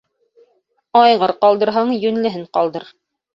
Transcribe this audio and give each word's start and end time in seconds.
Айғыр 1.01 1.33
ҡалдырһаң, 1.43 1.93
йүнлеһен 2.07 2.49
ҡалдыр 2.59 2.89